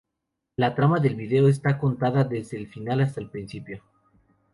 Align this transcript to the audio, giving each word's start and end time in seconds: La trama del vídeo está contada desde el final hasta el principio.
La 0.55 0.73
trama 0.73 0.99
del 0.99 1.13
vídeo 1.13 1.47
está 1.47 1.77
contada 1.77 2.23
desde 2.23 2.57
el 2.57 2.65
final 2.67 3.01
hasta 3.01 3.21
el 3.21 3.29
principio. 3.29 3.83